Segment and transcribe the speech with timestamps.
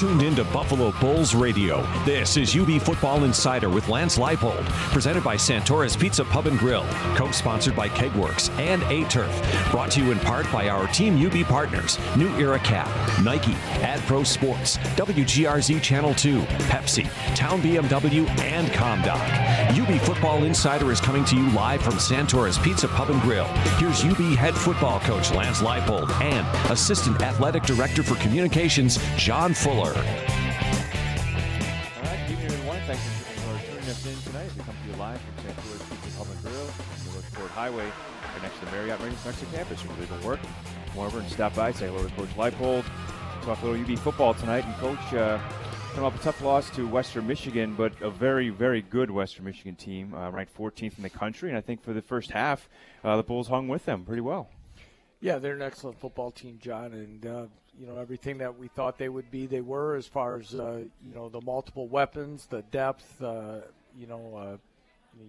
[0.00, 1.86] tuned into Buffalo Bulls Radio.
[2.06, 6.86] This is UB Football Insider with Lance Leipold, presented by Santora's Pizza Pub and Grill,
[7.16, 9.30] co-sponsored by Kegworks and A Turf.
[9.70, 12.88] Brought to you in part by our Team UB partners, New Era Cap,
[13.22, 13.52] Nike,
[13.82, 16.40] AdPro Sports, WGRZ Channel 2,
[16.70, 17.04] Pepsi,
[17.36, 19.20] Town BMW, and ComDoc.
[19.78, 23.44] UB Football Insider is coming to you live from Santora's Pizza Pub and Grill.
[23.76, 29.89] Here's UB head football coach Lance Leipold and Assistant Athletic Director for Communications, John Fuller.
[29.90, 30.06] All right,
[32.28, 32.78] good evening, everyone.
[32.86, 36.16] Thanks for tuning us in tonight as we come to you live from Santora's Pizza
[36.16, 39.84] Pub and Grill, the Northport Highway, right next to the Marriott Rangers Mexican campus.
[39.84, 40.38] We're doing work.
[40.92, 42.84] Come over and stop by, say hello to Coach Leipold,
[43.42, 44.64] talk a little UB football tonight.
[44.64, 45.40] And Coach, uh,
[45.90, 49.74] coming off a tough loss to Western Michigan, but a very, very good Western Michigan
[49.74, 51.48] team, uh, ranked 14th in the country.
[51.48, 52.68] And I think for the first half,
[53.02, 54.50] uh, the Bulls hung with them pretty well.
[55.20, 57.46] Yeah, they're an excellent football team, John, and uh,
[57.80, 59.96] you know everything that we thought they would be, they were.
[59.96, 63.60] As far as uh, you know, the multiple weapons, the depth, uh,
[63.96, 64.56] you know, uh,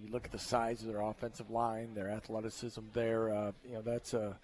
[0.04, 2.82] you look at the size of their offensive line, their athleticism.
[2.94, 4.38] There, uh, you know, that's a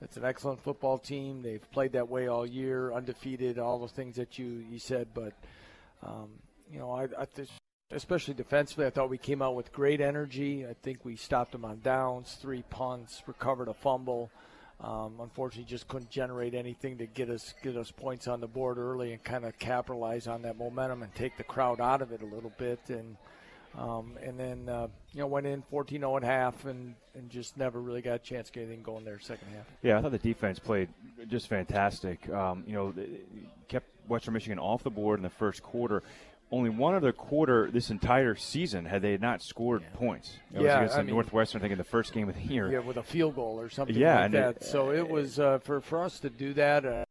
[0.00, 1.42] that's an excellent football team.
[1.42, 5.08] They've played that way all year, undefeated, all the things that you you said.
[5.12, 5.32] But
[6.02, 6.28] um,
[6.72, 7.26] you know, I, I
[7.90, 10.64] especially defensively, I thought we came out with great energy.
[10.66, 14.30] I think we stopped them on downs, three punts, recovered a fumble.
[14.82, 18.78] Um, unfortunately, just couldn't generate anything to get us get us points on the board
[18.78, 22.22] early and kind of capitalize on that momentum and take the crowd out of it
[22.22, 22.80] a little bit.
[22.88, 23.16] And
[23.78, 27.80] um, and then uh, you know went in 14-0 at half and and just never
[27.80, 29.66] really got a chance to get anything going there second half.
[29.82, 30.88] Yeah, I thought the defense played
[31.28, 32.28] just fantastic.
[32.30, 32.94] Um, you know,
[33.68, 36.02] kept Western Michigan off the board in the first quarter
[36.52, 39.96] only one other quarter this entire season had they not scored yeah.
[39.96, 40.36] points.
[40.52, 42.42] It yeah, was against I mean, Northwestern, I think, in the first game of the
[42.42, 42.70] year.
[42.70, 44.56] Yeah, with a field goal or something yeah, like that.
[44.56, 46.84] It, so it was uh, for for us to do that.
[46.84, 47.04] Uh,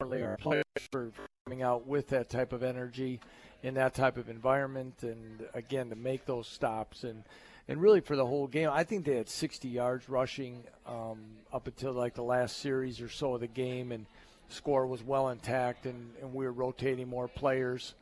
[0.00, 1.10] our players for
[1.46, 3.20] coming out with that type of energy
[3.62, 7.24] in that type of environment, and again to make those stops and
[7.68, 11.18] and really for the whole game, I think they had 60 yards rushing um,
[11.52, 14.06] up until like the last series or so of the game, and
[14.48, 17.94] score was well intact, and, and we were rotating more players,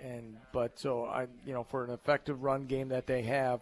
[0.00, 3.60] and but so I, you know, for an effective run game that they have,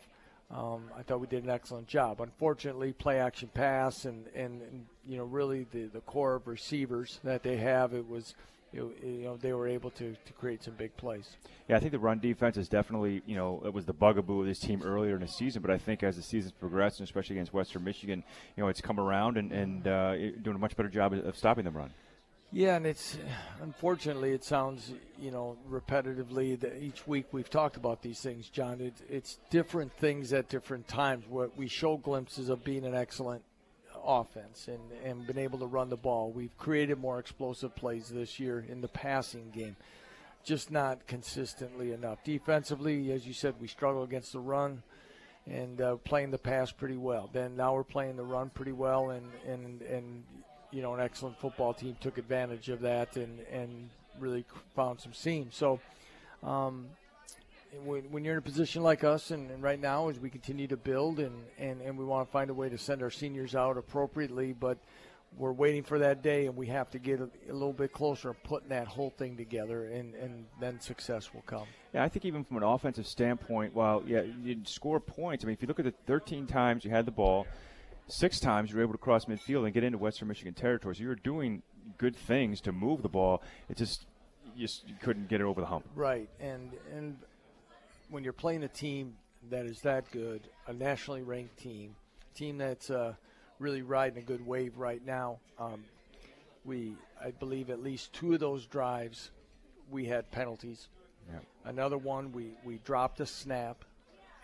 [0.50, 2.20] um, I thought we did an excellent job.
[2.20, 7.20] Unfortunately, play action pass and, and, and you know really the the core of receivers
[7.24, 8.34] that they have, it was
[8.74, 11.36] you know, they were able to, to create some big plays.
[11.68, 14.46] Yeah, I think the run defense is definitely, you know, it was the bugaboo of
[14.46, 17.36] this team earlier in the season, but I think as the season's progressed, and especially
[17.36, 18.22] against Western Michigan,
[18.56, 21.64] you know, it's come around and, and uh, doing a much better job of stopping
[21.64, 21.90] them run.
[22.54, 23.18] Yeah, and it's
[23.62, 28.80] unfortunately it sounds you know repetitively that each week we've talked about these things, John.
[28.80, 31.24] It, it's different things at different times.
[31.28, 33.42] What we show glimpses of being an excellent
[34.04, 36.30] offense and, and been able to run the ball.
[36.30, 39.76] We've created more explosive plays this year in the passing game,
[40.44, 42.22] just not consistently enough.
[42.24, 44.82] Defensively, as you said, we struggle against the run
[45.46, 47.28] and uh, playing the pass pretty well.
[47.32, 50.24] Then now we're playing the run pretty well, and and and
[50.70, 54.44] you know an excellent football team took advantage of that and and really
[54.74, 55.56] found some seams.
[55.56, 55.80] So.
[56.42, 56.88] Um,
[57.84, 60.66] when, when, you're in a position like us, and, and, right now, as we continue
[60.68, 63.54] to build, and, and, and we want to find a way to send our seniors
[63.54, 64.78] out appropriately, but
[65.36, 68.30] we're waiting for that day, and we have to get a, a little bit closer
[68.30, 71.66] and putting that whole thing together, and, and then success will come.
[71.92, 75.44] Yeah, I think even from an offensive standpoint, while yeah, you score points.
[75.44, 77.46] I mean, if you look at the 13 times you had the ball,
[78.06, 80.94] six times you were able to cross midfield and get into Western Michigan territory.
[80.96, 81.62] So you were doing
[81.98, 83.42] good things to move the ball.
[83.68, 84.06] It just
[84.56, 85.84] you just you couldn't get it over the hump.
[85.94, 87.16] Right, and and
[88.14, 89.16] when you're playing a team
[89.50, 91.96] that is that good, a nationally ranked team,
[92.32, 93.12] team that's uh,
[93.58, 95.38] really riding a good wave right now.
[95.58, 95.84] Um,
[96.64, 99.32] we, I believe, at least two of those drives,
[99.90, 100.86] we had penalties.
[101.28, 101.40] Yeah.
[101.64, 103.84] Another one, we, we dropped a snap,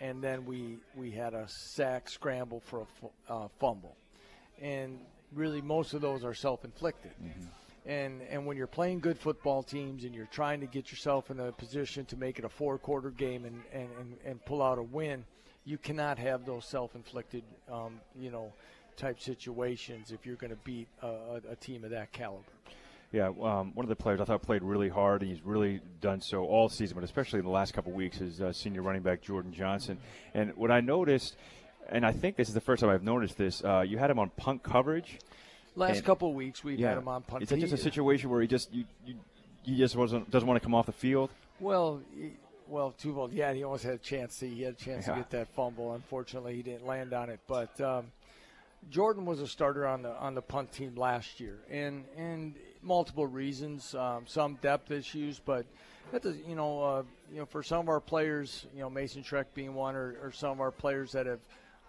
[0.00, 2.86] and then we we had a sack scramble for
[3.28, 3.94] a uh, fumble,
[4.60, 4.98] and
[5.32, 7.12] really most of those are self-inflicted.
[7.22, 7.46] Mm-hmm.
[7.86, 11.40] And and when you're playing good football teams and you're trying to get yourself in
[11.40, 14.78] a position to make it a four quarter game and, and, and, and pull out
[14.78, 15.24] a win,
[15.64, 18.52] you cannot have those self inflicted, um, you know,
[18.96, 22.44] type situations if you're going to beat a, a, team of that caliber.
[23.12, 26.20] Yeah, um, one of the players I thought played really hard, and he's really done
[26.20, 29.20] so all season, but especially in the last couple weeks, is uh, senior running back
[29.20, 29.98] Jordan Johnson.
[30.32, 31.36] And what I noticed,
[31.88, 34.18] and I think this is the first time I've noticed this, uh, you had him
[34.20, 35.18] on punt coverage.
[35.76, 36.90] Last and, couple of weeks, we've yeah.
[36.90, 37.42] had him on punt.
[37.42, 39.14] Is that just a situation where he just you, you,
[39.62, 41.30] he just wasn't doesn't want to come off the field?
[41.60, 42.32] Well, he,
[42.66, 43.32] well, twofold.
[43.32, 44.38] Yeah, he almost had a chance.
[44.38, 45.14] To, he had a chance yeah.
[45.14, 45.94] to get that fumble.
[45.94, 47.40] Unfortunately, he didn't land on it.
[47.46, 48.06] But um,
[48.90, 53.26] Jordan was a starter on the on the punt team last year, and and multiple
[53.26, 55.66] reasons, um, some depth issues, but
[56.12, 57.02] that does, you know, uh,
[57.32, 60.32] you know, for some of our players, you know, Mason Schreck being one, or, or
[60.32, 61.40] some of our players that have,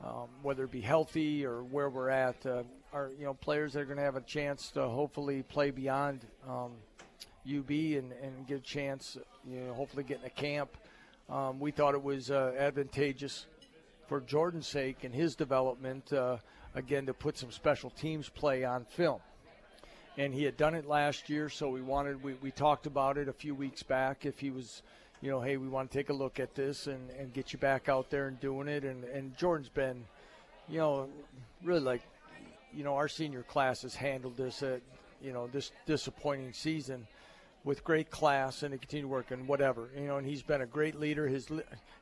[0.03, 2.63] um, whether it be healthy or where we're at, uh,
[2.93, 6.25] are you know players that are going to have a chance to hopefully play beyond
[6.47, 6.71] um,
[7.47, 9.17] UB and, and get a chance,
[9.47, 10.69] you know, hopefully get in a camp.
[11.29, 13.47] Um, we thought it was uh, advantageous
[14.07, 16.37] for Jordan's sake and his development, uh,
[16.75, 19.21] again, to put some special teams play on film.
[20.17, 23.29] And he had done it last year, so we wanted, we, we talked about it
[23.29, 24.25] a few weeks back.
[24.25, 24.83] If he was,
[25.21, 27.59] you know, hey, we want to take a look at this and, and get you
[27.59, 28.83] back out there and doing it.
[28.83, 30.03] And, and Jordan's been,
[30.67, 31.09] you know,
[31.63, 32.01] really like,
[32.73, 34.81] you know, our senior class has handled this, at,
[35.21, 37.07] you know, this disappointing season
[37.63, 40.99] with great class and to continue working whatever you know and he's been a great
[40.99, 41.27] leader.
[41.27, 41.47] His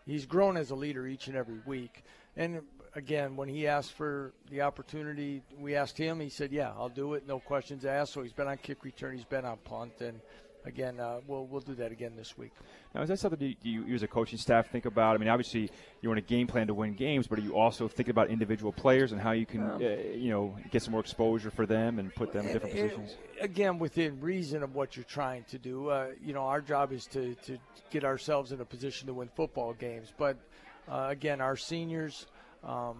[0.05, 2.03] he's grown as a leader each and every week.
[2.37, 2.61] And
[2.95, 7.13] again when he asked for the opportunity we asked him he said yeah i'll do
[7.13, 8.13] it no questions asked.
[8.13, 10.19] So he's been on kick return he's been on punt and
[10.65, 12.51] again, uh, we'll we'll do that again this week.
[12.93, 15.15] Now, is that something you, you, you, as a coaching staff think about?
[15.15, 15.69] I mean, obviously
[16.01, 18.71] you're in a game plan to win games, but are you also thinking about individual
[18.71, 21.99] players and how you can, um, uh, you know, get some more exposure for them
[21.99, 23.17] and put them in different it, positions?
[23.41, 25.89] Again, within reason of what you're trying to do.
[25.89, 27.57] Uh, you know, our job is to to
[27.89, 30.37] get ourselves in a position to win football games, but
[30.89, 32.27] uh, again, our seniors.
[32.63, 32.97] Um,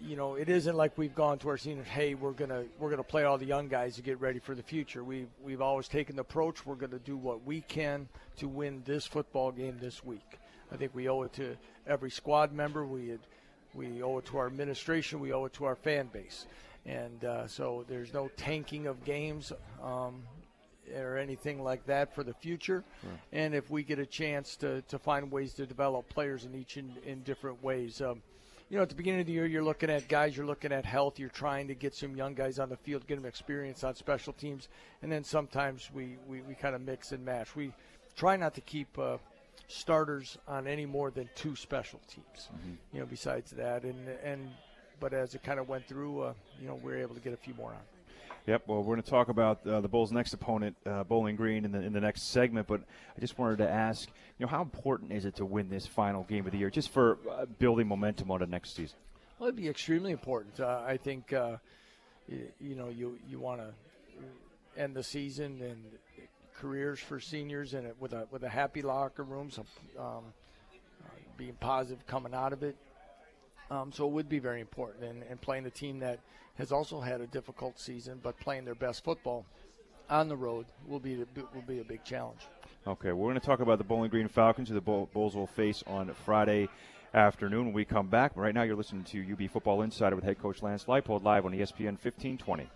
[0.00, 1.86] you know, it isn't like we've gone to our seniors.
[1.86, 4.62] Hey, we're gonna we're gonna play all the young guys to get ready for the
[4.62, 5.02] future.
[5.02, 6.64] We've we've always taken the approach.
[6.64, 10.38] We're gonna do what we can to win this football game this week.
[10.72, 11.56] I think we owe it to
[11.86, 12.86] every squad member.
[12.86, 13.20] We had,
[13.74, 15.20] we owe it to our administration.
[15.20, 16.46] We owe it to our fan base.
[16.86, 19.52] And uh, so there's no tanking of games
[19.82, 20.22] um,
[20.94, 22.84] or anything like that for the future.
[23.02, 23.18] Right.
[23.32, 26.76] And if we get a chance to, to find ways to develop players in each
[26.76, 28.00] in, in different ways.
[28.00, 28.22] Um,
[28.70, 30.84] you know, at the beginning of the year, you're looking at guys, you're looking at
[30.84, 33.94] health, you're trying to get some young guys on the field, get them experience on
[33.94, 34.68] special teams,
[35.02, 37.56] and then sometimes we, we, we kind of mix and match.
[37.56, 37.72] We
[38.14, 39.16] try not to keep uh,
[39.68, 42.74] starters on any more than two special teams, mm-hmm.
[42.92, 43.84] you know, besides that.
[43.84, 44.50] And, and
[45.00, 47.32] but as it kind of went through, uh, you know, we were able to get
[47.32, 47.97] a few more on.
[48.48, 48.62] Yep.
[48.66, 51.72] Well, we're going to talk about uh, the Bulls' next opponent, uh, Bowling Green, in
[51.72, 52.66] the in the next segment.
[52.66, 52.80] But
[53.14, 54.08] I just wanted to ask,
[54.38, 56.88] you know, how important is it to win this final game of the year, just
[56.88, 58.96] for uh, building momentum on the next season?
[59.38, 60.60] Well, it'd be extremely important.
[60.60, 61.58] Uh, I think, uh,
[62.26, 65.84] you, you, know, you you want to end the season and
[66.58, 69.66] careers for seniors and with a with a happy locker room, some
[69.98, 70.24] um,
[71.04, 72.76] uh, being positive coming out of it.
[73.70, 76.20] Um, so it would be very important, and, and playing the team that
[76.56, 79.44] has also had a difficult season, but playing their best football
[80.10, 81.16] on the road will be
[81.54, 82.40] will be a big challenge.
[82.86, 85.84] Okay, we're going to talk about the Bowling Green Falcons, who the Bulls will face
[85.86, 86.68] on Friday
[87.12, 88.32] afternoon when we come back.
[88.34, 91.52] Right now, you're listening to UB Football Insider with head coach Lance Leipold live on
[91.52, 92.70] ESPN 1520.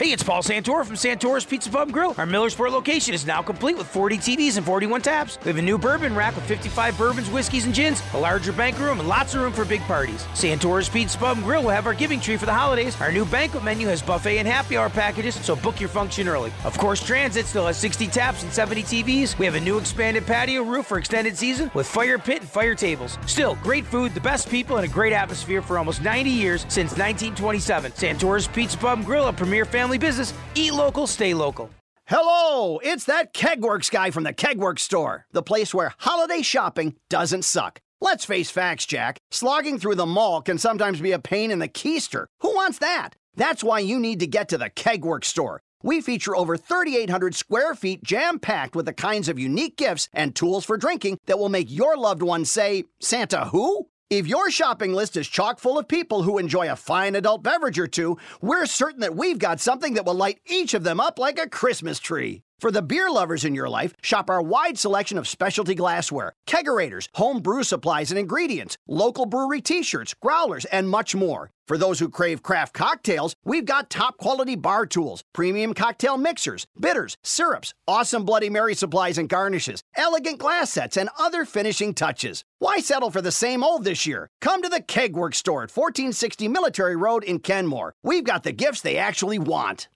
[0.00, 2.14] Hey, it's Paul Santora from Santora's Pizza Pub Grill.
[2.18, 5.40] Our Millersport location is now complete with 40 TVs and 41 taps.
[5.42, 8.78] We have a new bourbon rack with 55 bourbons, whiskeys, and gins, a larger bank
[8.78, 10.22] room, and lots of room for big parties.
[10.34, 12.94] Santora's Pizza Pub Grill will have our giving tree for the holidays.
[13.00, 16.52] Our new banquet menu has buffet and happy hour packages, so book your function early.
[16.62, 19.36] Of course, Transit still has 60 taps and 70 TVs.
[19.36, 22.76] We have a new expanded patio roof for extended season with fire pit and fire
[22.76, 23.18] tables.
[23.26, 26.92] Still, great food, the best people, and a great atmosphere for almost 90 years since
[26.92, 27.90] 1927.
[27.90, 30.34] Santora's Pizza Pub Grill, a premier family business.
[30.54, 31.70] Eat Eat local, stay local.
[32.06, 37.44] Hello, it's that Kegworks guy from the Kegworks store, the place where holiday shopping doesn't
[37.44, 37.80] suck.
[38.00, 39.18] Let's face facts, Jack.
[39.30, 42.26] Slogging through the mall can sometimes be a pain in the keister.
[42.40, 43.14] Who wants that?
[43.34, 45.60] That's why you need to get to the Kegworks store.
[45.82, 50.34] We feature over 3,800 square feet jam packed with the kinds of unique gifts and
[50.34, 53.88] tools for drinking that will make your loved one say, Santa who?
[54.10, 57.78] If your shopping list is chock full of people who enjoy a fine adult beverage
[57.78, 61.18] or two, we're certain that we've got something that will light each of them up
[61.18, 62.42] like a Christmas tree.
[62.60, 67.06] For the beer lovers in your life, shop our wide selection of specialty glassware, kegerators,
[67.14, 71.52] home brew supplies and ingredients, local brewery t shirts, growlers, and much more.
[71.68, 76.66] For those who crave craft cocktails, we've got top quality bar tools, premium cocktail mixers,
[76.80, 82.42] bitters, syrups, awesome Bloody Mary supplies and garnishes, elegant glass sets, and other finishing touches.
[82.58, 84.30] Why settle for the same old this year?
[84.40, 87.94] Come to the Kegworks store at 1460 Military Road in Kenmore.
[88.02, 89.88] We've got the gifts they actually want.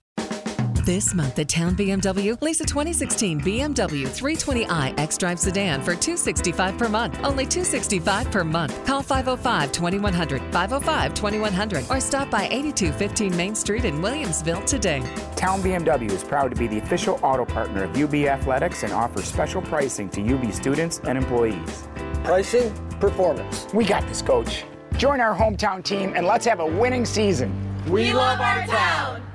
[0.85, 6.89] This month at Town BMW, lease a 2016 BMW 320i xDrive sedan for 265 per
[6.89, 7.17] month.
[7.23, 8.85] Only 265 per month.
[8.85, 14.99] Call 505-2100, 505-2100, or stop by 8215 Main Street in Williamsville today.
[15.37, 19.23] Town BMW is proud to be the official auto partner of UB Athletics and offers
[19.23, 21.87] special pricing to UB students and employees.
[22.25, 23.67] Pricing, performance.
[23.73, 24.65] We got this, coach.
[24.97, 27.53] Join our hometown team and let's have a winning season.
[27.89, 29.32] We love our town.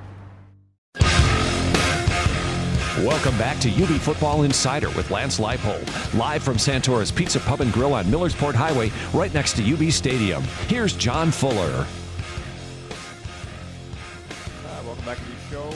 [2.96, 7.72] Welcome back to UB Football Insider with Lance Leipold, live from Santora's Pizza Pub and
[7.72, 10.42] Grill on Millersport Highway, right next to UB Stadium.
[10.66, 11.86] Here's John Fuller.
[14.66, 15.68] Uh, welcome back to the show.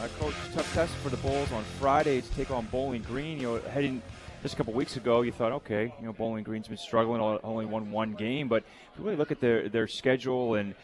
[0.00, 3.40] Uh, Coach, tough test for the Bulls on Friday to take on Bowling Green.
[3.40, 4.00] You know, heading
[4.42, 7.66] just a couple weeks ago, you thought, okay, you know, Bowling Green's been struggling, only
[7.66, 8.62] won one game, but
[8.92, 10.76] if you really look at their their schedule and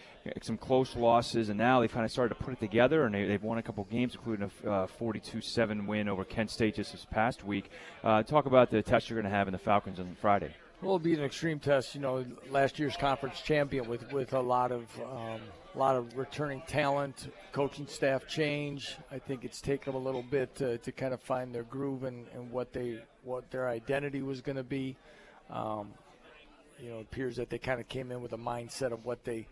[0.42, 3.30] some close losses, and now they've kind of started to put it together, and they,
[3.32, 7.06] have won a couple games, including a uh, 42-7 win over Kent State just this
[7.10, 7.70] past week.
[8.04, 10.54] Uh, talk about the test you're going to have in the Falcons on Friday.
[10.80, 11.94] Well, it'll be an extreme test.
[11.94, 15.40] You know, last year's conference champion with with a lot of um,
[15.74, 18.96] a lot of returning talent, coaching staff change.
[19.10, 22.02] I think it's taken them a little bit to, to kind of find their groove
[22.02, 24.96] and, and what they what their identity was going to be.
[25.50, 25.92] Um,
[26.80, 29.22] you know, it appears that they kind of came in with a mindset of what
[29.22, 29.46] they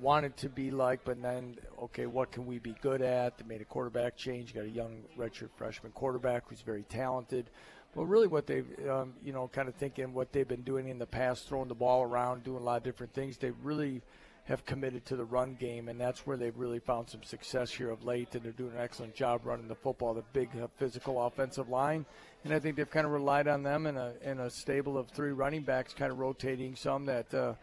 [0.00, 3.38] wanted to be like, but then, okay, what can we be good at?
[3.38, 7.50] They made a quarterback change, got a young redshirt freshman quarterback who's very talented.
[7.94, 10.98] But really, what they've, um, you know, kind of thinking what they've been doing in
[10.98, 14.02] the past, throwing the ball around, doing a lot of different things, they really
[14.44, 17.90] have committed to the run game, and that's where they've really found some success here
[17.90, 18.34] of late.
[18.34, 22.04] And they're doing an excellent job running the football, the big uh, physical offensive line.
[22.44, 25.32] And I think they've kind of relied on them in a a stable of three
[25.32, 27.54] running backs, kind of rotating some that uh,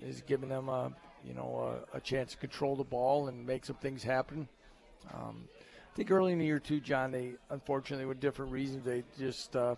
[0.00, 0.92] is giving them a
[1.26, 4.48] you know a, a, chance to control the ball and make some things happen.
[5.12, 5.48] Um,
[5.92, 9.54] I think early in the year too, John, they unfortunately with different reasons they just
[9.56, 9.76] uh,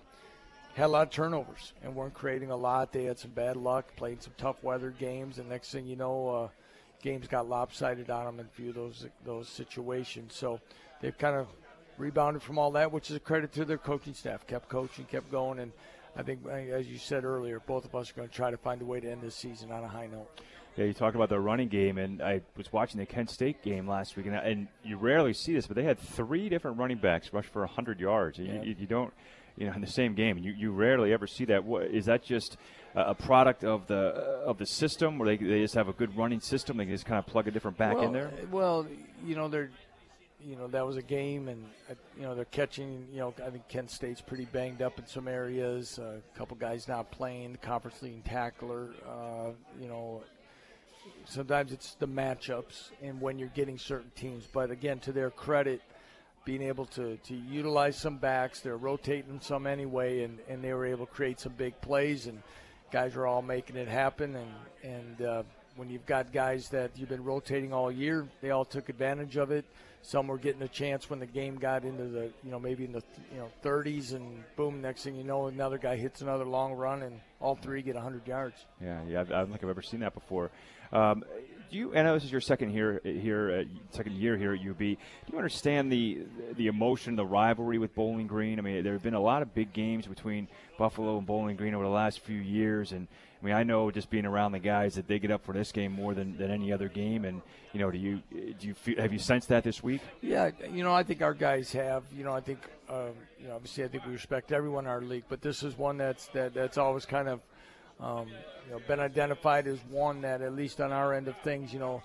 [0.74, 2.92] had a lot of turnovers and weren't creating a lot.
[2.92, 6.28] They had some bad luck, played some tough weather games, and next thing you know,
[6.28, 6.48] uh,
[7.02, 10.34] games got lopsided on them in a few of those those situations.
[10.34, 10.60] So
[11.00, 11.48] they've kind of
[11.98, 14.46] rebounded from all that, which is a credit to their coaching staff.
[14.46, 15.72] Kept coaching, kept going, and
[16.16, 18.80] I think, as you said earlier, both of us are going to try to find
[18.80, 20.28] a way to end this season on a high note.
[20.76, 23.88] Yeah, you talked about the running game, and I was watching the Kent State game
[23.88, 27.32] last week, and, and you rarely see this, but they had three different running backs
[27.32, 28.38] rush for 100 yards.
[28.38, 28.62] Yeah.
[28.62, 29.12] You, you, don't,
[29.56, 31.64] you know, in the same game, you, you rarely ever see that.
[31.64, 32.58] What, is that just
[32.94, 36.40] a product of the of the system, where they, they just have a good running
[36.40, 36.76] system?
[36.76, 38.30] They can just kind of plug a different back well, in there.
[38.50, 38.86] Well,
[39.24, 39.70] you know, they're
[40.46, 43.06] you know that was a game, and uh, you know they're catching.
[43.12, 45.98] You know, I think Kent State's pretty banged up in some areas.
[45.98, 47.52] Uh, a couple guys not playing.
[47.52, 48.90] The conference leading tackler.
[49.08, 50.22] Uh, you know,
[51.24, 54.46] sometimes it's the matchups and when you're getting certain teams.
[54.50, 55.82] But again, to their credit,
[56.46, 60.86] being able to, to utilize some backs, they're rotating some anyway, and, and they were
[60.86, 62.40] able to create some big plays, and
[62.92, 64.36] guys are all making it happen.
[64.36, 64.52] And,
[64.84, 65.42] and uh,
[65.74, 69.50] when you've got guys that you've been rotating all year, they all took advantage of
[69.50, 69.64] it.
[70.02, 72.92] Some were getting a chance when the game got into the, you know, maybe in
[72.92, 76.74] the, you know, 30s, and boom, next thing you know, another guy hits another long
[76.74, 78.54] run, and all three get 100 yards.
[78.80, 80.52] Yeah, yeah, I don't think I've ever seen that before.
[80.92, 81.24] Um,
[81.70, 81.96] do you?
[81.96, 84.78] I know this is your second here here second year here at UB.
[84.78, 84.96] Do
[85.32, 86.22] you understand the
[86.56, 88.58] the emotion, the rivalry with Bowling Green?
[88.58, 91.74] I mean, there have been a lot of big games between Buffalo and Bowling Green
[91.74, 93.08] over the last few years, and
[93.40, 95.72] I mean, I know just being around the guys that they get up for this
[95.72, 97.24] game more than, than any other game.
[97.24, 100.00] And you know, do you do you feel, have you sensed that this week?
[100.22, 102.04] Yeah, you know, I think our guys have.
[102.16, 105.02] You know, I think um, you know, obviously, I think we respect everyone in our
[105.02, 107.40] league, but this is one that's that that's always kind of
[108.00, 108.28] um,
[108.66, 111.78] you know, been identified as one that, at least on our end of things, you
[111.78, 112.02] know,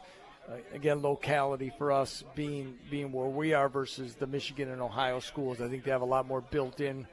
[0.49, 5.19] uh, again, locality for us being being where we are versus the Michigan and Ohio
[5.19, 5.61] schools.
[5.61, 7.07] I think they have a lot more built-in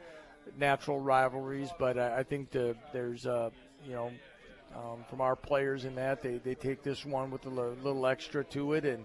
[0.56, 3.50] natural rivalries, but I, I think the, there's, uh,
[3.86, 4.10] you know,
[4.74, 8.06] um, from our players in that they, they take this one with a little, little
[8.06, 9.04] extra to it, and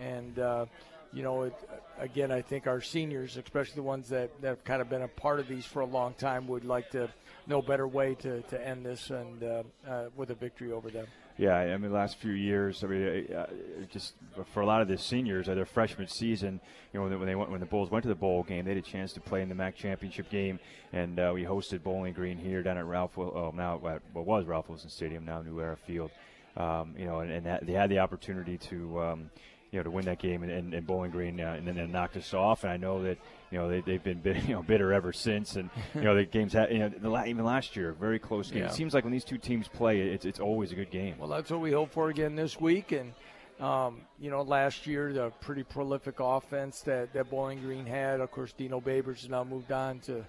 [0.00, 0.66] and uh,
[1.12, 1.54] you know, it,
[1.98, 5.08] again, I think our seniors, especially the ones that, that have kind of been a
[5.08, 7.08] part of these for a long time, would like to
[7.46, 11.06] no better way to, to end this and uh, uh, with a victory over them.
[11.36, 13.46] Yeah, I mean, the last few years, I mean, uh,
[13.90, 14.12] just
[14.52, 16.60] for a lot of the seniors, uh, their freshman season,
[16.92, 18.78] you know, when they went when the Bulls went to the bowl game, they had
[18.78, 20.60] a chance to play in the MAC championship game,
[20.92, 24.68] and uh, we hosted Bowling Green here down at Ralph, oh, now what was Ralph
[24.68, 26.10] Wilson Stadium, now New Era Field.
[26.56, 29.00] Um, you know, and, and that, they had the opportunity to.
[29.00, 29.30] Um,
[29.70, 32.16] you know, to win that game in, in, Bowling Green, uh, and then they knocked
[32.16, 32.64] us off.
[32.64, 33.18] And I know that
[33.50, 35.56] you know they, they've been bitter, you know bitter ever since.
[35.56, 38.62] And you know the games had you know the, even last year, very close game.
[38.62, 38.68] Yeah.
[38.68, 41.16] It seems like when these two teams play, it's it's always a good game.
[41.18, 42.92] Well, that's what we hope for again this week.
[42.92, 43.12] And
[43.60, 48.20] um, you know, last year the pretty prolific offense that that Bowling Green had.
[48.20, 50.24] Of course, Dino Babers has now moved on to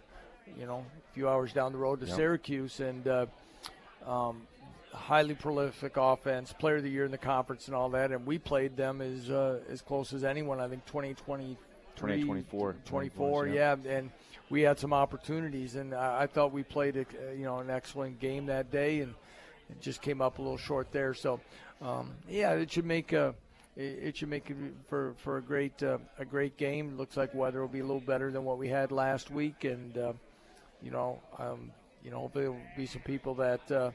[0.58, 2.16] you know a few hours down the road to yep.
[2.16, 3.26] Syracuse, and uh,
[4.06, 4.44] um,
[4.94, 8.38] highly prolific offense, player of the year in the conference and all that, and we
[8.38, 10.60] played them as uh, as close as anyone.
[10.60, 11.58] I think 2020,
[11.96, 13.54] 2024, 24, yeah.
[13.84, 13.92] yeah.
[13.92, 14.12] and
[14.50, 17.06] we had some opportunities, and I, I thought we played a,
[17.36, 19.14] you know an excellent game that day, and
[19.70, 21.14] it just came up a little short there.
[21.14, 21.40] So,
[21.82, 23.34] um, yeah, it should make a
[23.78, 24.58] it should make it
[24.88, 26.98] for for a great uh, a great game.
[26.98, 29.98] Looks like weather will be a little better than what we had last week, and
[29.98, 30.14] uh,
[30.82, 31.72] you know, um,
[32.04, 33.92] you know, hopefully there will be some people that uh,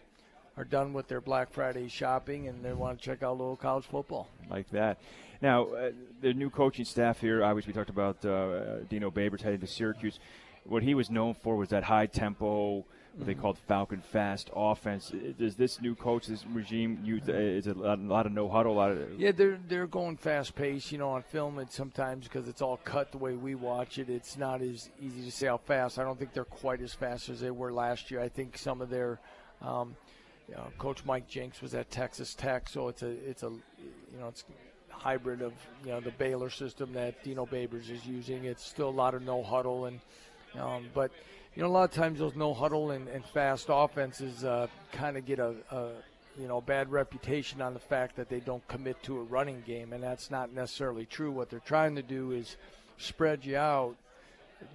[0.57, 3.57] are done with their Black Friday shopping and they want to check out a little
[3.57, 4.29] college football.
[4.51, 4.99] Like that.
[5.43, 5.91] Now, uh,
[6.23, 7.45] the new coaching staff here.
[7.45, 10.19] Obviously, we talked about uh, Dino Babers heading to Syracuse.
[10.65, 12.85] What he was known for was that high tempo
[13.17, 13.41] what they mm-hmm.
[13.41, 15.13] called Falcon Fast offense.
[15.39, 18.49] Does this new coach, this regime, use uh, is a lot, a lot of no
[18.49, 18.75] huddle?
[18.75, 20.93] A lot of yeah, they're they're going fast pace.
[20.93, 24.11] You know, on film, it sometimes because it's all cut the way we watch it,
[24.11, 25.99] it's not as easy to say how fast.
[25.99, 28.21] I don't think they're quite as fast as they were last year.
[28.21, 29.19] I think some of their
[29.63, 29.97] um,
[30.49, 34.21] you know, Coach Mike Jinks was at Texas Tech, so it's a it's a you
[34.21, 34.45] know it's
[34.89, 35.53] hybrid of
[35.85, 38.45] you know the Baylor system that Dino Babers is using.
[38.45, 40.01] It's still a lot of no huddle and
[40.59, 41.11] um, but
[41.55, 45.17] you know, a lot of times those no huddle and, and fast offenses uh, kind
[45.17, 45.91] of get a, a,
[46.39, 49.93] you know bad reputation on the fact that they don't commit to a running game,
[49.93, 51.31] and that's not necessarily true.
[51.31, 52.57] What they're trying to do is
[52.99, 53.97] spread you out,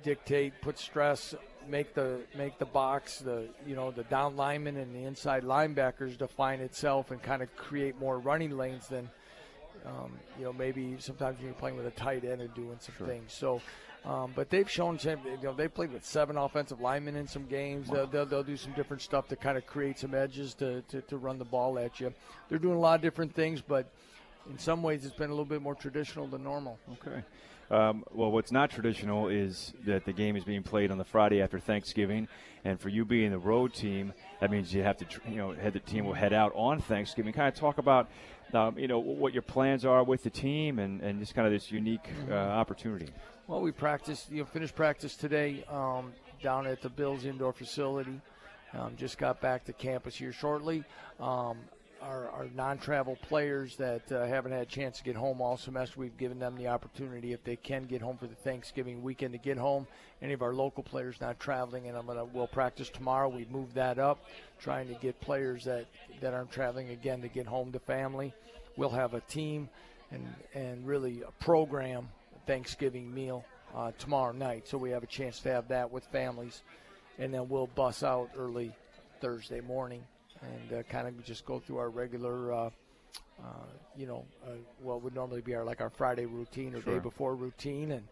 [0.04, 1.36] dictate, put stress,
[1.68, 6.18] make the make the box the you know the down linemen and the inside linebackers
[6.18, 9.10] define itself and kind of create more running lanes than.
[9.84, 12.94] Um, you know, maybe sometimes when you're playing with a tight end and doing some
[13.00, 13.08] sure.
[13.08, 13.34] things.
[13.34, 13.62] So,
[14.06, 17.88] um, but they've shown, you know, they played with seven offensive linemen in some games.
[17.88, 17.96] Wow.
[17.96, 21.02] They'll, they'll, they'll, do some different stuff to kind of create some edges to, to,
[21.02, 22.14] to run the ball at you.
[22.50, 23.92] They're doing a lot of different things, but
[24.50, 26.80] in some ways it's been a little bit more traditional than normal.
[26.94, 27.24] Okay.
[27.72, 31.42] Um, well, what's not traditional is that the game is being played on the Friday
[31.42, 32.28] after Thanksgiving,
[32.66, 35.72] and for you being the road team, that means you have to, you know, head
[35.72, 37.32] the team will head out on Thanksgiving.
[37.32, 38.10] Kind of talk about,
[38.54, 41.54] um, you know, what your plans are with the team, and, and just kind of
[41.54, 43.08] this unique uh, opportunity.
[43.48, 46.12] Well, we practiced, you know, finished practice today um,
[46.44, 48.20] down at the Bills indoor facility.
[48.74, 50.84] Um, just got back to campus here shortly.
[51.22, 51.58] Um,
[52.02, 56.00] our, our, non-travel players that uh, haven't had a chance to get home all semester,
[56.00, 59.38] we've given them the opportunity if they can get home for the Thanksgiving weekend to
[59.38, 59.86] get home.
[60.22, 63.30] Any of our local players not traveling, and I'm gonna we'll practice tomorrow.
[63.30, 64.26] We moved that up,
[64.60, 65.86] trying to get players that
[66.22, 68.34] that aren't traveling again to get home to family.
[68.78, 69.70] We'll have a team
[70.12, 72.10] and and really a program
[72.48, 76.64] Thanksgiving meal uh, tomorrow night, so we have a chance to have that with families,
[77.20, 78.74] and then we'll bus out early
[79.22, 80.04] Thursday morning
[80.42, 82.70] and uh, kind of just go through our regular, uh,
[83.40, 83.44] uh
[83.96, 84.52] you know, uh,
[84.82, 86.94] what would normally be our like our Friday routine or sure.
[86.94, 88.08] day before routine, and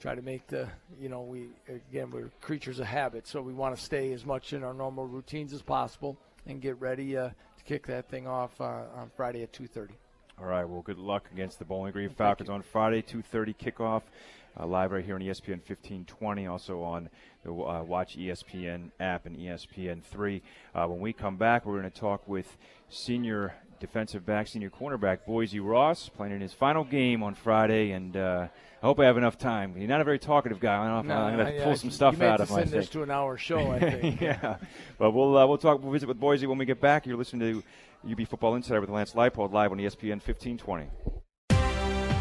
[0.00, 0.68] try to make the,
[1.00, 4.52] you know, we again we're creatures of habit, so we want to stay as much
[4.52, 8.60] in our normal routines as possible and get ready uh, to kick that thing off
[8.60, 9.90] on Friday at 2:30.
[10.38, 10.68] All right.
[10.68, 14.02] Well, good luck against the Bowling Green Falcons on Friday, 2:30 kickoff,
[14.60, 16.46] uh, live right here on ESPN 1520.
[16.46, 17.08] Also on
[17.42, 20.42] the uh, Watch ESPN app and ESPN three.
[20.74, 22.58] Uh, when we come back, we're going to talk with
[22.90, 28.14] senior defensive back, senior cornerback Boise Ross, playing in his final game on Friday, and
[28.14, 28.48] uh,
[28.82, 29.74] I hope I have enough time.
[29.74, 30.84] He's not a very talkative guy.
[30.84, 32.56] I don't know no, I'm going to pull some stuff out of him.
[32.56, 34.20] Send this to an hour show, I think.
[34.20, 34.56] yeah,
[34.98, 35.82] but we'll uh, we'll talk.
[35.82, 37.06] We'll visit with Boise when we get back.
[37.06, 37.62] You're listening to
[38.10, 40.88] UB Football Insider with Lance Leipold live on ESPN 1520.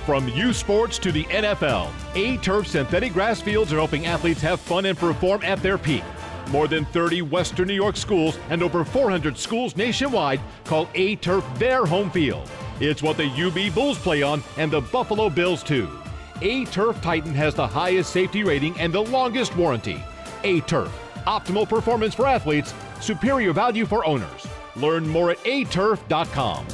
[0.06, 4.60] From U Sports to the NFL, A Turf synthetic grass fields are helping athletes have
[4.60, 6.04] fun and perform at their peak.
[6.50, 11.44] More than 30 Western New York schools and over 400 schools nationwide call A Turf
[11.58, 12.50] their home field.
[12.80, 15.90] It's what the UB Bulls play on and the Buffalo Bills too.
[16.42, 20.04] A Turf Titan has the highest safety rating and the longest warranty.
[20.44, 20.92] A Turf,
[21.26, 24.45] optimal performance for athletes, superior value for owners.
[24.76, 26.66] Learn more at aturf.com.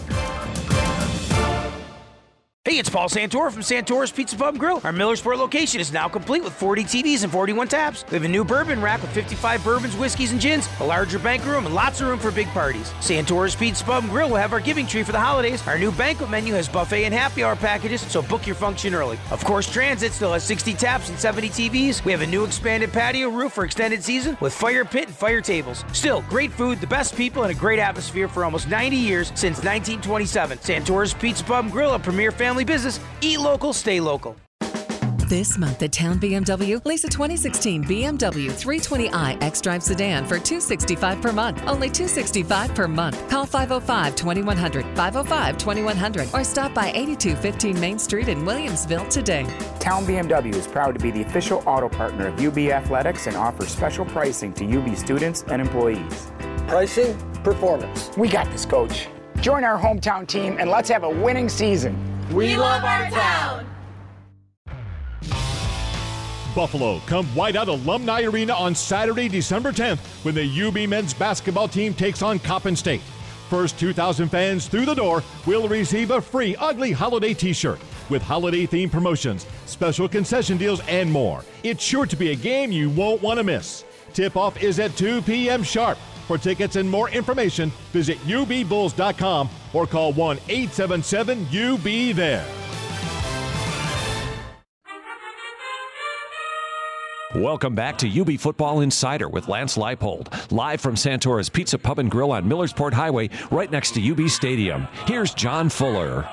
[2.64, 4.82] Hey, it's Paul Santora from Santora's Pizza Pub Grill.
[4.84, 8.06] Our Millersport location is now complete with 40 TVs and 41 taps.
[8.10, 11.44] We have a new bourbon rack with 55 bourbons, whiskeys, and gins, a larger bank
[11.48, 12.92] room, and lots of room for big parties.
[13.00, 15.68] Santora's Pizza Pub Grill will have our giving tree for the holidays.
[15.68, 19.18] Our new banquet menu has buffet and happy hour packages, so book your function early.
[19.32, 22.06] Of course, Transit still has 60 taps and 70 TVs.
[22.06, 25.42] We have a new expanded patio roof for extended season with fire pit and fire
[25.42, 25.84] tables.
[25.94, 29.58] Still, great food, the best people, and a great atmosphere for almost 90 years since
[29.64, 30.60] 1927.
[30.60, 33.00] Santora's Pizza Pub Grill, a premier family family business.
[33.22, 34.36] Eat local, stay local.
[35.30, 41.32] This month at Town BMW, lease a 2016 BMW 320i xDrive sedan for 265 per
[41.32, 41.64] month.
[41.66, 43.30] Only 265 per month.
[43.30, 49.46] Call 505-2100, 505-2100, or stop by 8215 Main Street in Williamsville today.
[49.80, 53.70] Town BMW is proud to be the official auto partner of UB Athletics and offers
[53.70, 56.30] special pricing to UB students and employees.
[56.68, 58.12] Pricing, performance.
[58.18, 59.08] We got this, coach.
[59.40, 62.11] Join our hometown team and let's have a winning season.
[62.34, 63.68] We love our town.
[66.56, 71.94] Buffalo, come Whiteout Alumni Arena on Saturday, December 10th when the UB men's basketball team
[71.94, 73.02] takes on Coppin State.
[73.50, 78.22] first 2,000 fans through the door will receive a free ugly holiday t shirt with
[78.22, 81.44] holiday themed promotions, special concession deals, and more.
[81.64, 83.84] It's sure to be a game you won't want to miss.
[84.14, 85.64] Tip off is at 2 p.m.
[85.64, 85.98] sharp.
[86.32, 92.46] For tickets and more information, visit ubbulls.com or call 1 877 UB there.
[97.36, 102.10] Welcome back to UB Football Insider with Lance Leipold, live from Santora's Pizza Pub and
[102.10, 104.88] Grill on Millersport Highway, right next to UB Stadium.
[105.06, 106.30] Here's John Fuller.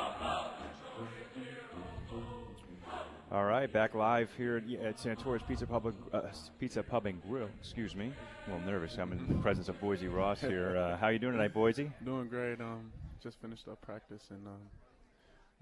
[3.61, 6.21] Right, back live here at Santora's Pizza Pub, uh,
[6.61, 7.49] Pizza Pub and Grill.
[7.61, 8.13] Excuse me,
[8.47, 8.97] a little nervous.
[8.99, 10.77] I'm in the presence of Boise Ross here.
[10.77, 11.91] Uh, how you doing tonight, Boise?
[12.05, 12.61] Doing great.
[12.61, 14.61] Um, just finished up practice and um,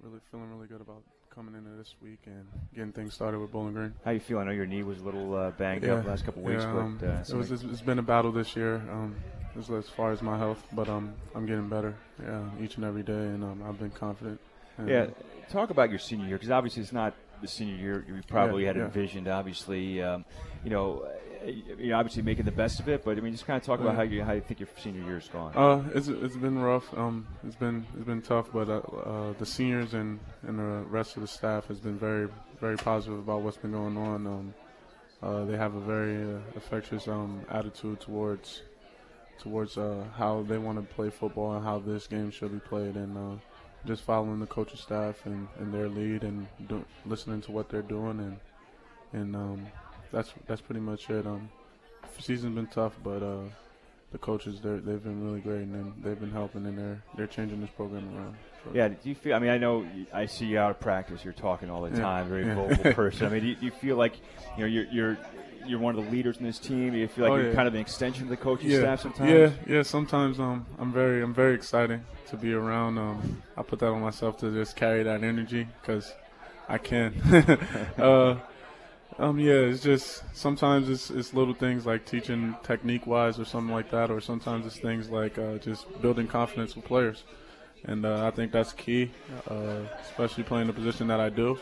[0.02, 1.02] really feeling really good about
[1.34, 3.94] coming into this week and getting things started with Bowling Green.
[4.04, 4.40] How you feel?
[4.40, 5.94] I know your knee was a little uh, banged yeah.
[5.94, 8.54] up last couple weeks, yeah, um, but uh, it was, it's been a battle this
[8.54, 9.16] year um,
[9.58, 13.02] as, as, far as my health, but um, I'm getting better yeah, each and every
[13.04, 14.38] day, and um, I've been confident.
[14.86, 15.06] yeah,
[15.48, 18.68] talk about your senior year because obviously it's not the senior year you probably yeah,
[18.68, 18.84] had yeah.
[18.84, 19.28] envisioned.
[19.28, 20.24] Obviously, um,
[20.64, 21.08] you know,
[21.46, 23.04] you know, obviously making the best of it.
[23.04, 25.02] But I mean, just kind of talk about how you how you think your senior
[25.02, 25.52] year's gone.
[25.54, 26.92] Uh, it's it's been rough.
[26.96, 31.16] Um, it's been it's been tough, but uh, uh, the seniors and and the rest
[31.16, 32.28] of the staff has been very
[32.60, 34.26] very positive about what's been going on.
[34.26, 34.54] Um,
[35.22, 38.62] uh, they have a very uh, affectionate um, attitude towards
[39.38, 42.96] towards uh, how they want to play football and how this game should be played,
[42.96, 43.36] and uh,
[43.86, 47.82] just following the coaching staff and, and their lead and do, listening to what they're
[47.82, 48.36] doing and
[49.12, 49.66] and um,
[50.12, 51.26] that's that's pretty much it.
[51.26, 51.48] Um,
[52.20, 53.42] season's been tough, but uh,
[54.12, 57.60] the coaches they they've been really great and they've been helping and they're they're changing
[57.60, 58.36] this program around.
[58.64, 58.70] So.
[58.74, 59.34] Yeah, do you feel?
[59.36, 61.22] I mean, I know I see you out of practice.
[61.24, 62.54] You're talking all the Yeah, time, very yeah.
[62.56, 63.26] vocal person.
[63.26, 64.16] I mean, do you, do you feel like
[64.56, 65.18] you know you're you're
[65.66, 66.92] you're one of the leaders in this team?
[66.92, 67.54] Do you feel like Oh, you're yeah.
[67.54, 69.30] kind of an extension of the coaching yeah, staff sometimes?
[69.30, 69.82] Yeah, yeah.
[69.82, 72.98] Sometimes um, I'm very, I'm very excited to be around.
[72.98, 76.12] Um, I put that on myself to just carry that energy because
[76.68, 77.14] I can.
[77.98, 78.38] uh,
[79.18, 83.72] um, yeah, it's just sometimes it's it's little things like teaching technique wise or something
[83.74, 87.24] like that, or sometimes it's things like uh, just building confidence with players,
[87.86, 89.10] and uh, I think that's key,
[89.48, 91.58] uh, especially playing the position that I do.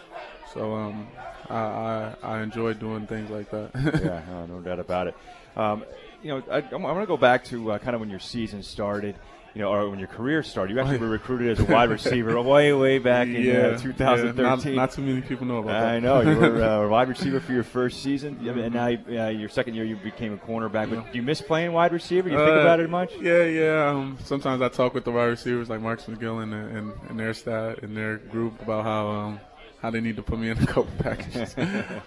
[0.53, 1.09] So um,
[1.49, 3.71] I, I I enjoy doing things like that.
[4.03, 5.17] yeah, no, no doubt about it.
[5.57, 5.85] Um,
[6.23, 8.63] you know, I, I want to go back to uh, kind of when your season
[8.63, 9.17] started.
[9.55, 10.75] You know, or when your career started.
[10.75, 14.37] You actually were recruited as a wide receiver way, way back in uh, 2013.
[14.37, 15.95] yeah, not, not too many people know about that.
[15.95, 18.87] I know you were uh, a wide receiver for your first season, Yeah, and now
[18.87, 20.90] uh, your second year you became a cornerback.
[20.90, 22.29] But do you miss playing wide receiver?
[22.29, 23.12] Do you think Uh, about it much?
[23.21, 23.88] Yeah, yeah.
[23.90, 27.33] Um, sometimes I talk with the wide receivers like Marcus McGill and, and, and their
[27.33, 29.40] staff and their group about how um,
[29.83, 31.57] how they need to put me in a couple packages.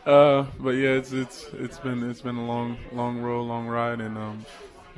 [0.06, 4.02] uh, but yeah, it's it's it's been it's been a long long road, long ride,
[4.02, 4.46] and um,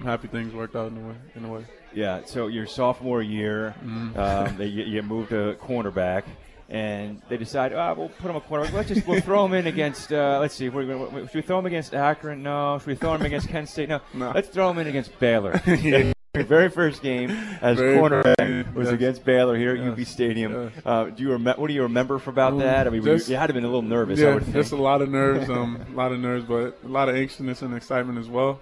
[0.03, 1.15] happy things worked out in a way.
[1.35, 1.65] In a way.
[1.93, 2.21] Yeah.
[2.25, 4.17] So your sophomore year, Mhm.
[4.17, 6.23] um, they, you, you moved to cornerback.
[6.71, 8.73] And they decide, oh, we'll put him a cornerback.
[8.73, 10.13] Let's just we'll throw him in against.
[10.13, 12.43] Uh, let's see, should we throw him against Akron?
[12.43, 12.77] No.
[12.77, 13.89] Should we throw him against Kent State?
[13.89, 14.01] No.
[14.13, 14.31] No.
[14.35, 15.59] Let's throw him in against Baylor.
[15.67, 16.13] Yeah.
[16.35, 18.93] Your very first game as Very cornerback was yes.
[18.93, 19.93] against Baylor here at Yes.
[19.93, 20.53] UB Stadium.
[20.75, 20.83] Yes.
[20.85, 22.85] Uh, do you rem- What do you remember for about Um, that?
[22.85, 24.19] I mean, were you, you had to have been a little nervous.
[24.19, 27.15] Yeah, just a lot of nerves, um, a lot of nerves, but a lot of
[27.15, 28.59] anxiousness and excitement as well.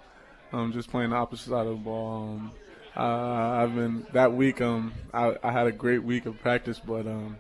[0.54, 2.24] Um, just playing the opposite side of the ball.
[2.24, 2.52] Um,
[2.96, 4.62] uh, I've been that week.
[4.62, 7.38] Um, I, I had a great week of practice, but um,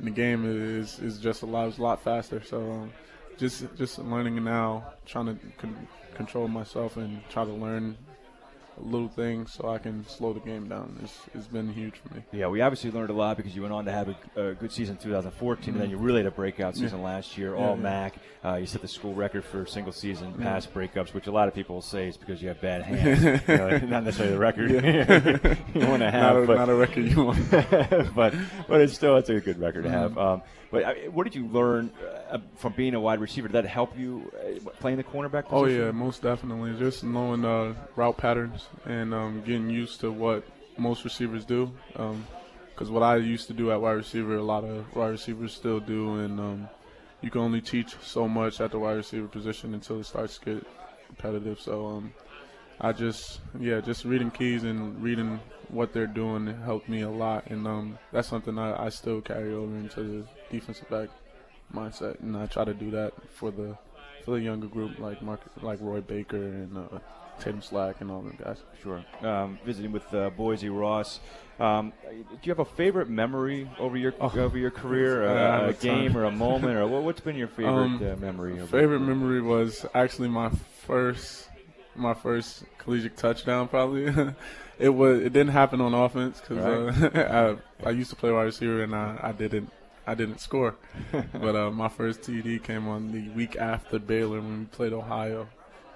[0.00, 2.42] the game is is just a lot, a lot faster.
[2.42, 2.92] So um,
[3.36, 7.96] just just learning now, trying to con- control myself and try to learn
[8.78, 10.98] little things so I can slow the game down.
[11.02, 12.22] It's, it's been huge for me.
[12.32, 14.70] Yeah, we obviously learned a lot because you went on to have a, a good
[14.72, 16.82] season in 2014, and then you really had a breakout Yeah.
[16.82, 17.82] season last year, Yeah, all yeah.
[17.82, 18.14] MAC.
[18.44, 20.44] Uh, you set the school record for single season Yeah.
[20.44, 23.22] pass breakups, which a lot of people will say is because you have bad hands.
[23.48, 25.54] you know, not necessarily the record Yeah.
[25.74, 27.50] you want to Not have, a- but, not a record you want.
[28.14, 28.34] but
[28.68, 30.12] but it's still it's a good record to have.
[30.12, 30.18] Mhm.
[30.34, 30.42] Um,
[30.76, 31.90] but I, what did you learn
[32.30, 33.48] uh, from being a wide receiver?
[33.48, 35.80] Did that help you uh, playing the cornerback position?
[35.80, 36.78] Oh yeah, most definitely.
[36.78, 40.44] Just knowing uh, route patterns and um, getting used to what
[40.76, 41.72] most receivers do.
[41.92, 45.80] Because what I used to do at wide receiver, a lot of wide receivers still
[45.80, 46.68] do, and um,
[47.22, 50.56] you can only teach so much at the wide receiver position until it starts to
[50.56, 50.66] get
[51.06, 51.58] competitive.
[51.58, 52.12] So um,
[52.82, 57.46] I just yeah, just reading keys and reading what they're doing helped me a lot,
[57.46, 61.08] and um, that's something I, I still carry over into the defensive back
[61.74, 63.76] mindset, and I try to do that for the
[64.24, 66.98] for the younger group like Mark, like Roy Baker and uh,
[67.40, 68.58] Tatum Slack and all them guys.
[68.82, 69.04] Sure.
[69.22, 71.20] Um, visiting with uh, Boise Ross.
[71.60, 75.24] Um, do you have a favorite memory over your over your career?
[75.24, 78.16] Oh, Uh, a game or a moment, or what, what's been your favorite Um, uh,
[78.16, 78.58] memory?
[78.66, 80.50] Favorite memory was actually my
[80.86, 81.48] first
[81.94, 84.06] my first collegiate touchdown probably.
[84.78, 86.58] it was it didn't happen on offense because
[87.00, 87.16] right.
[87.16, 89.70] uh, I, I used to play wide receiver and I, I didn't
[90.06, 90.76] I didn't score.
[91.12, 95.48] but uh, my first TD came on the week after Baylor when we played Ohio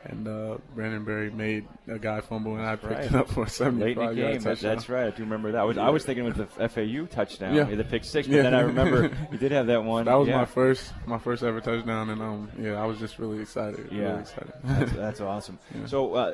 [0.05, 3.05] and uh, Brandon Berry made a guy fumble, and I picked right.
[3.05, 4.57] it up for a 75 Late in the game.
[4.61, 5.07] That's right.
[5.07, 5.61] I do remember that.
[5.61, 7.65] I was, I was thinking with the FAU touchdown, yeah.
[7.65, 8.43] the pick six, but yeah.
[8.43, 10.07] then I remember you did have that one.
[10.07, 10.39] That was yeah.
[10.39, 13.89] my first, my first ever touchdown, and um, yeah, I was just really excited.
[13.93, 14.53] Yeah, really excited.
[14.65, 15.59] that's, that's awesome.
[15.75, 15.87] Yeah.
[15.87, 16.33] So, uh,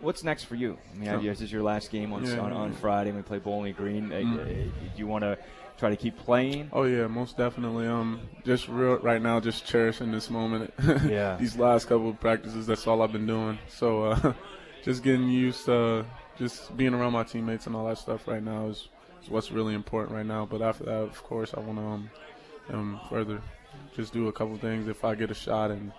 [0.00, 0.76] what's next for you?
[0.94, 3.12] I mean, this is your last game on on, on, Friday.
[3.12, 4.10] We play Bowling Green.
[4.10, 4.40] Mm-hmm.
[4.40, 5.38] Uh, do you want to?
[5.78, 6.70] Try to keep playing?
[6.72, 7.86] Oh yeah, most definitely.
[7.86, 10.72] Um, just real right now, just cherishing this moment.
[11.06, 11.36] yeah.
[11.38, 13.58] These last couple of practices, that's all I've been doing.
[13.68, 14.32] So, uh,
[14.84, 16.04] just getting used to
[16.38, 18.88] just being around my teammates and all that stuff right now is,
[19.22, 20.46] is what's really important right now.
[20.46, 22.10] But after that, of course, I want to um,
[22.70, 23.40] um, further
[23.94, 25.92] just do a couple things if I get a shot and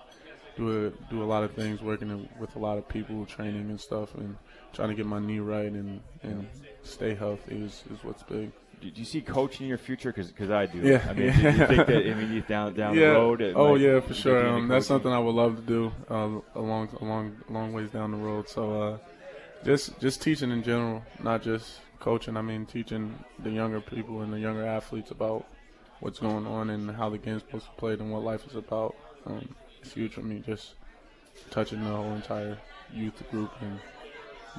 [0.55, 3.79] do a, do a lot of things, working with a lot of people, training and
[3.79, 4.35] stuff, and
[4.73, 6.47] trying to get my knee right and, and
[6.83, 10.13] stay healthy is, is what's big do you see coaching in your future?
[10.13, 10.79] Because I do.
[10.79, 11.05] Yeah.
[11.09, 11.51] I mean, yeah.
[11.51, 13.09] you think that I mean, you down down yeah.
[13.09, 13.53] the road.
[13.55, 14.47] Oh yeah, for sure.
[14.47, 17.89] Um, that's something I would love to do uh, a long, a long, long ways
[17.89, 18.47] down the road.
[18.49, 18.97] So, uh,
[19.65, 22.37] just just teaching in general, not just coaching.
[22.37, 25.45] I mean, teaching the younger people and the younger athletes about
[25.99, 28.95] what's going on and how the game's supposed to play and what life is about.
[29.25, 30.43] Um, it's huge for me.
[30.45, 30.75] Just
[31.49, 32.57] touching the whole entire
[32.93, 33.79] youth group and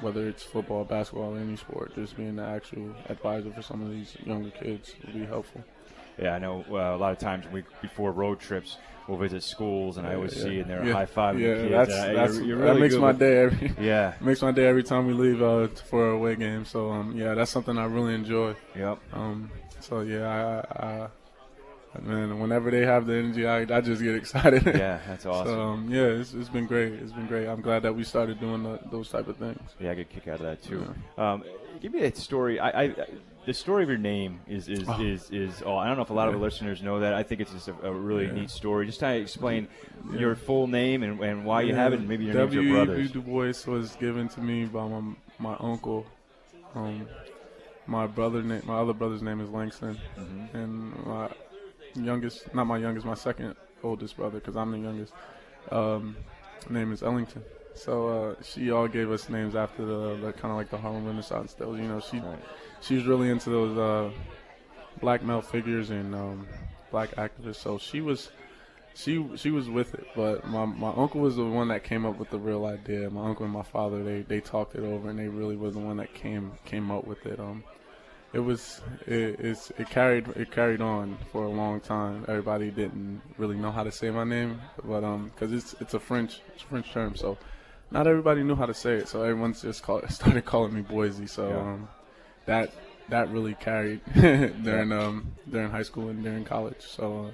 [0.01, 4.15] whether it's football, basketball, any sport, just being the actual advisor for some of these
[4.25, 5.63] younger kids will be helpful.
[6.21, 9.97] Yeah, I know uh, a lot of times we, before road trips, we'll visit schools,
[9.97, 10.93] and I always yeah, see and they're yeah.
[10.93, 11.71] high fiving yeah, kids.
[11.71, 13.75] That's, uh, that's, you're, you're really that makes my day every.
[13.79, 16.65] Yeah, makes my day every time we leave uh, for a away game.
[16.65, 18.55] So um, yeah, that's something I really enjoy.
[18.75, 18.99] Yep.
[19.13, 21.07] Um, so yeah, I, I
[22.03, 24.63] Man, whenever they have the energy, I, I just get excited.
[24.65, 25.53] Yeah, that's awesome.
[25.53, 26.93] So, um, yeah, it's, it's been great.
[26.93, 27.47] It's been great.
[27.47, 29.59] I'm glad that we started doing the, those type of things.
[29.79, 30.85] Yeah, I get a kick out of that too.
[31.17, 31.31] Yeah.
[31.31, 31.43] Um,
[31.81, 32.59] give me that story.
[32.59, 32.95] I, I,
[33.45, 35.01] the story of your name is is oh.
[35.01, 36.27] is, is oh, I don't know if a lot yeah.
[36.27, 37.15] of the listeners know that.
[37.15, 38.33] I think it's just a, a really yeah.
[38.33, 38.85] neat story.
[38.85, 39.67] Just to explain
[40.11, 42.61] your full name and, and why you have it, and maybe your W.
[42.61, 43.11] name's your brothers.
[43.11, 45.01] Du Bois was given to me by my
[45.39, 46.05] my uncle.
[46.75, 47.07] Um,
[47.87, 50.55] my brother name, my other brother's name is Langston, mm-hmm.
[50.55, 51.29] and my
[51.95, 55.13] youngest, not my youngest, my second oldest brother, because I'm the youngest.
[55.71, 56.15] Um,
[56.69, 57.43] name is Ellington.
[57.75, 61.05] So uh, she all gave us names after the, the kind of like the Harlem
[61.05, 61.53] Renaissance.
[61.53, 62.39] Those, you know, she right.
[62.81, 64.11] she was really into those uh,
[64.99, 66.47] black male figures and um,
[66.91, 67.57] black activists.
[67.57, 68.31] So she was
[68.95, 70.07] she she was with it.
[70.15, 73.09] But my my uncle was the one that came up with the real idea.
[73.09, 75.79] My uncle and my father they they talked it over and they really was the
[75.79, 77.39] one that came came up with it.
[77.39, 77.63] Um,
[78.31, 79.39] it was it,
[79.77, 82.25] it carried it carried on for a long time.
[82.27, 85.99] Everybody didn't really know how to say my name, but um, because it's it's a
[85.99, 87.37] French it's a French term, so
[87.91, 89.07] not everybody knew how to say it.
[89.07, 91.27] So everyone's just called, started calling me Boise.
[91.27, 91.57] So yeah.
[91.57, 91.89] um,
[92.45, 92.71] that
[93.09, 96.81] that really carried during um during high school and during college.
[96.81, 97.25] So.
[97.25, 97.31] Uh,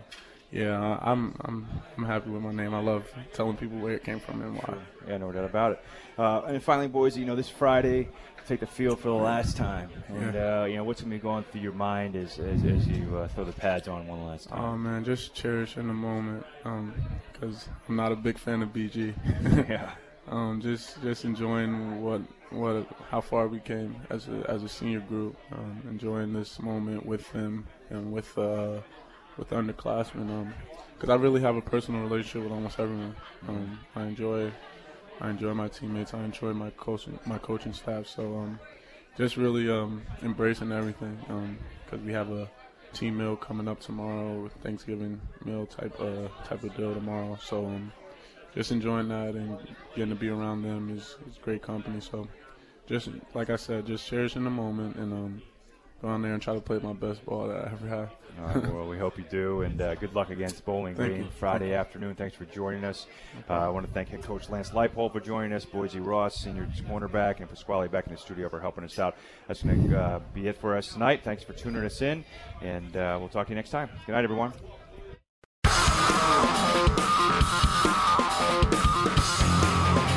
[0.51, 2.73] yeah, I'm I'm I'm happy with my name.
[2.73, 4.77] I love telling people where it came from and why.
[5.05, 5.83] Yeah, no doubt about it.
[6.17, 8.07] Uh, and finally, Boise, you know, this Friday,
[8.47, 9.89] take the field for the last time.
[10.07, 10.61] And, yeah.
[10.61, 13.17] uh, you know, what's going to be going through your mind as, as, as you
[13.17, 14.63] uh, throw the pads on one last time?
[14.63, 16.45] Oh, man, just cherishing the moment
[17.33, 19.13] because um, I'm not a big fan of BG.
[19.69, 19.91] yeah.
[20.27, 25.01] Um, just just enjoying what what how far we came as a, as a senior
[25.01, 28.79] group, um, enjoying this moment with them and with uh,
[29.37, 30.51] with underclassmen.
[30.95, 33.15] Because um, I really have a personal relationship with almost everyone.
[33.47, 34.51] Um, I enjoy
[35.21, 36.13] I enjoy my teammates.
[36.13, 38.07] I enjoy my coaching my coaching staff.
[38.07, 38.59] So um,
[39.17, 42.49] just really um, embracing everything because um, we have a
[42.93, 47.37] team meal coming up tomorrow, Thanksgiving meal type uh, type of deal tomorrow.
[47.41, 47.91] So um,
[48.53, 49.57] just enjoying that and
[49.95, 51.99] getting to be around them is, is great company.
[52.01, 52.27] So
[52.87, 55.41] just like I said, just cherishing the moment and um,
[56.05, 58.73] go out there and try to play my best ball that I ever had.
[58.73, 61.27] well, we hope you do, and uh, good luck against Bowling Green you.
[61.39, 62.15] Friday afternoon.
[62.15, 63.07] Thanks for joining us.
[63.49, 66.67] Uh, I want to thank head coach Lance Leipold for joining us, Boise Ross, senior
[66.87, 69.15] cornerback, and Pasquale back in the studio for helping us out.
[69.47, 71.21] That's going to uh, be it for us tonight.
[71.23, 72.23] Thanks for tuning us in,
[72.61, 73.89] and uh, we'll talk to you next time.
[74.05, 74.53] Good night, everyone.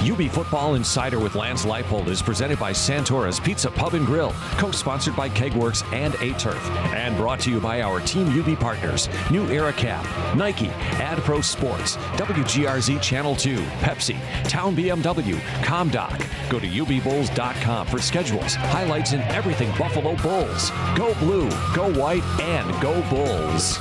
[0.01, 5.17] UB Football Insider with Lance Leipold is presented by Santora's Pizza Pub and Grill, co-sponsored
[5.17, 9.73] by Kegworks and A-Turf, and brought to you by our Team UB partners, New Era
[9.73, 10.05] Cap,
[10.37, 14.17] Nike, AdPro Sports, WGRZ Channel 2, Pepsi,
[14.49, 16.49] Town BMW, ComDoc.
[16.49, 20.71] Go to ubbulls.com for schedules, highlights, and everything Buffalo Bulls.
[20.97, 23.79] Go blue, go white, and go Bulls.